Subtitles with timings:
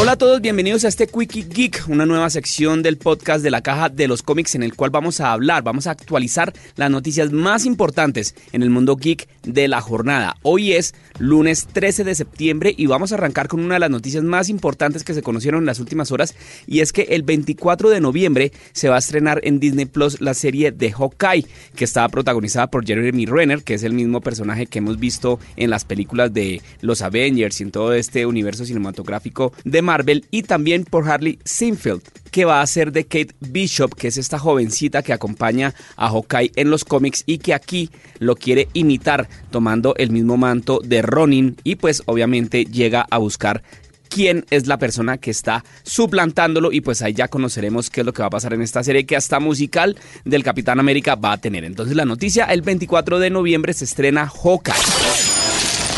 [0.00, 3.60] Hola a todos, bienvenidos a este Quickie Geek, una nueva sección del podcast de la
[3.60, 7.32] caja de los cómics en el cual vamos a hablar, vamos a actualizar las noticias
[7.32, 10.36] más importantes en el mundo geek de la jornada.
[10.40, 14.24] Hoy es lunes 13 de septiembre y vamos a arrancar con una de las noticias
[14.24, 16.34] más importantes que se conocieron en las últimas horas
[16.66, 20.32] y es que el 24 de noviembre se va a estrenar en Disney Plus la
[20.32, 21.44] serie de Hawkeye
[21.76, 25.68] que está protagonizada por Jeremy Renner, que es el mismo personaje que hemos visto en
[25.68, 30.84] las películas de los Avengers y en todo este universo cinematográfico de Marvel y también
[30.84, 35.12] por Harley Sinfield, que va a ser de Kate Bishop, que es esta jovencita que
[35.12, 37.90] acompaña a Hawkeye en los cómics y que aquí
[38.20, 43.64] lo quiere imitar tomando el mismo manto de Ronin y pues obviamente llega a buscar
[44.08, 48.12] quién es la persona que está suplantándolo y pues ahí ya conoceremos qué es lo
[48.12, 51.38] que va a pasar en esta serie que hasta musical del Capitán América va a
[51.38, 51.64] tener.
[51.64, 55.39] Entonces la noticia, el 24 de noviembre se estrena Hawkeye.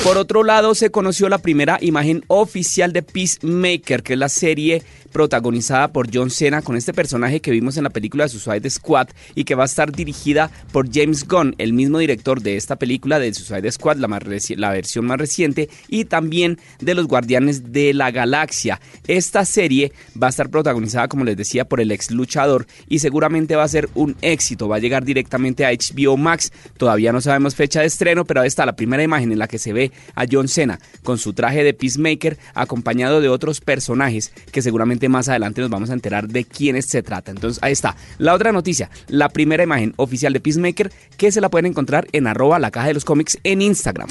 [0.02, 4.82] Por otro lado, se conoció la primera imagen oficial de Peacemaker, que es la serie
[5.12, 9.08] protagonizada por John Cena con este personaje que vimos en la película de Suicide Squad
[9.34, 13.20] y que va a estar dirigida por James Gunn, el mismo director de esta película
[13.20, 14.22] de Suicide Squad, la, más
[14.56, 18.80] la versión más reciente, y también de los Guardianes de la Galaxia.
[19.06, 23.54] Esta serie va a estar protagonizada, como les decía, por el ex luchador y seguramente
[23.54, 26.52] va a ser un éxito, va a llegar directamente a HBO Max.
[26.76, 29.58] Todavía no sabemos fecha de estreno, pero ahí está la primera imagen en la que
[29.58, 34.62] se ve a John Cena con su traje de Peacemaker acompañado de otros personajes que
[34.62, 37.30] seguramente más adelante nos vamos a enterar de quiénes se trata.
[37.30, 37.96] Entonces ahí está.
[38.18, 42.26] La otra noticia, la primera imagen oficial de Peacemaker que se la pueden encontrar en
[42.26, 44.08] arroba la caja de los cómics en Instagram.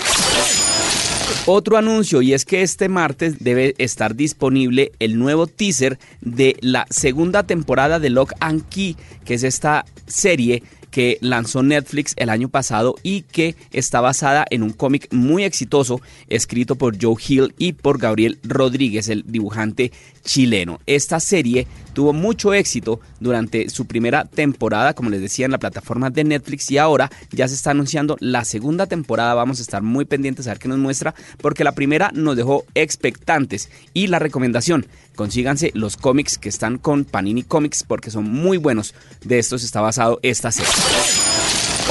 [1.47, 6.85] Otro anuncio y es que este martes debe estar disponible el nuevo teaser de la
[6.91, 12.49] segunda temporada de Lock and Key, que es esta serie que lanzó Netflix el año
[12.49, 17.73] pasado y que está basada en un cómic muy exitoso escrito por Joe Hill y
[17.73, 19.91] por Gabriel Rodríguez, el dibujante
[20.23, 20.79] chileno.
[20.85, 26.09] Esta serie tuvo mucho éxito durante su primera temporada, como les decía, en la plataforma
[26.09, 29.33] de Netflix y ahora ya se está anunciando la segunda temporada.
[29.33, 32.65] Vamos a estar muy pendientes a ver qué nos muestra porque la primera nos dejó
[32.75, 34.85] expectantes y la recomendación,
[35.15, 38.93] consíganse los cómics que están con Panini Comics porque son muy buenos.
[39.23, 40.71] De estos está basado esta serie.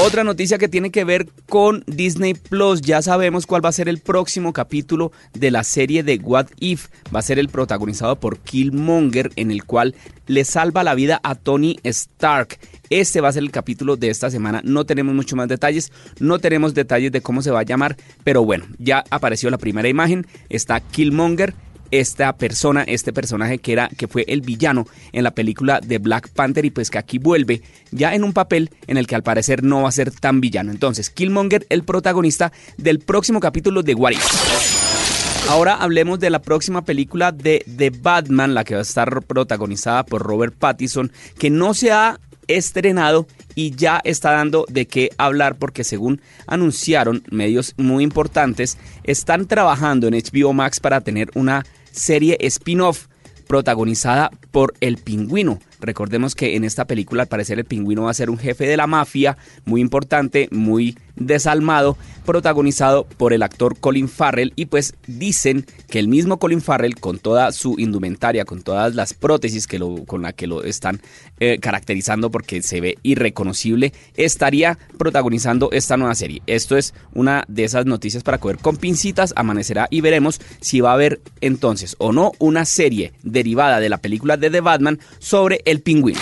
[0.03, 3.87] Otra noticia que tiene que ver con Disney Plus, ya sabemos cuál va a ser
[3.87, 6.89] el próximo capítulo de la serie de What If.
[7.15, 9.95] Va a ser el protagonizado por Killmonger, en el cual
[10.27, 12.59] le salva la vida a Tony Stark.
[12.89, 14.63] Este va a ser el capítulo de esta semana.
[14.65, 18.43] No tenemos mucho más detalles, no tenemos detalles de cómo se va a llamar, pero
[18.43, 20.27] bueno, ya apareció la primera imagen.
[20.49, 21.53] Está Killmonger
[21.91, 26.29] esta persona, este personaje que era que fue el villano en la película de Black
[26.31, 29.63] Panther y pues que aquí vuelve ya en un papel en el que al parecer
[29.63, 30.71] no va a ser tan villano.
[30.71, 34.13] Entonces, Killmonger el protagonista del próximo capítulo de What
[35.49, 40.05] Ahora hablemos de la próxima película de The Batman, la que va a estar protagonizada
[40.05, 45.57] por Robert Pattinson, que no se ha estrenado y ya está dando de qué hablar
[45.57, 52.37] porque según anunciaron medios muy importantes, están trabajando en HBO Max para tener una serie
[52.41, 53.07] spin-off
[53.47, 55.59] protagonizada por El Pingüino.
[55.81, 58.77] Recordemos que en esta película al parecer el pingüino va a ser un jefe de
[58.77, 65.67] la mafia muy importante, muy desalmado, protagonizado por el actor Colin Farrell y pues dicen
[65.89, 70.05] que el mismo Colin Farrell con toda su indumentaria, con todas las prótesis que lo,
[70.07, 71.01] con la que lo están
[71.39, 76.43] eh, caracterizando porque se ve irreconocible, estaría protagonizando esta nueva serie.
[76.47, 80.91] Esto es una de esas noticias para coger con pincitas, amanecerá y veremos si va
[80.91, 85.61] a haber entonces o no una serie derivada de la película de The Batman sobre
[85.71, 86.21] el pingüino.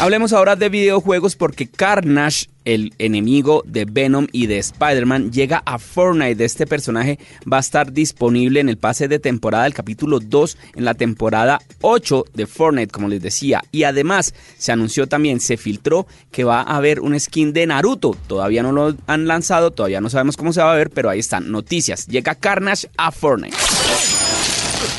[0.00, 5.78] Hablemos ahora de videojuegos porque Carnage, el enemigo de Venom y de Spider-Man, llega a
[5.78, 6.44] Fortnite.
[6.44, 7.18] Este personaje
[7.50, 11.60] va a estar disponible en el pase de temporada del capítulo 2 en la temporada
[11.80, 13.62] 8 de Fortnite, como les decía.
[13.70, 18.16] Y además se anunció también, se filtró que va a haber un skin de Naruto.
[18.26, 21.20] Todavía no lo han lanzado, todavía no sabemos cómo se va a ver, pero ahí
[21.20, 22.06] están noticias.
[22.08, 23.56] Llega Carnage a Fortnite.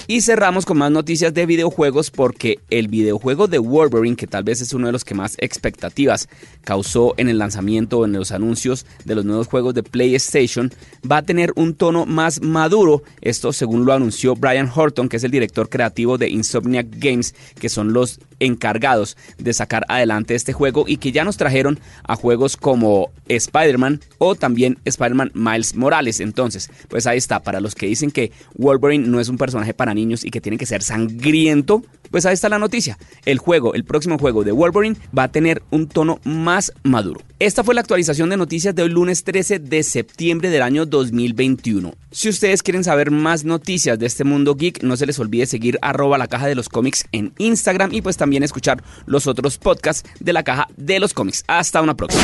[0.07, 4.61] Y cerramos con más noticias de videojuegos porque el videojuego de Wolverine, que tal vez
[4.61, 6.29] es uno de los que más expectativas
[6.63, 10.71] causó en el lanzamiento o en los anuncios de los nuevos juegos de PlayStation,
[11.09, 13.03] va a tener un tono más maduro.
[13.21, 17.69] Esto según lo anunció Brian Horton, que es el director creativo de Insomniac Games, que
[17.69, 22.57] son los encargados de sacar adelante este juego y que ya nos trajeron a juegos
[22.57, 26.19] como Spider-Man o también Spider-Man Miles Morales.
[26.19, 29.94] Entonces, pues ahí está, para los que dicen que Wolverine no es un personaje para
[29.94, 32.98] niños y que tiene que ser sangriento, pues ahí está la noticia.
[33.25, 37.22] El juego, el próximo juego de Wolverine va a tener un tono más maduro.
[37.39, 41.94] Esta fue la actualización de noticias de hoy lunes 13 de septiembre del año 2021.
[42.12, 45.78] Si ustedes quieren saber más noticias de este mundo geek, no se les olvide seguir
[45.81, 50.10] arroba la caja de los cómics en Instagram y pues también escuchar los otros podcasts
[50.19, 51.44] de la caja de los cómics.
[51.48, 52.24] Hasta una próxima.